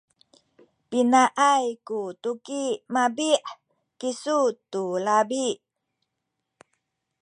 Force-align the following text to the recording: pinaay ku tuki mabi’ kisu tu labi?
pinaay 0.89 1.65
ku 1.87 1.99
tuki 2.21 2.63
mabi’ 2.93 3.31
kisu 3.99 4.39
tu 4.71 4.83
labi? 5.05 5.47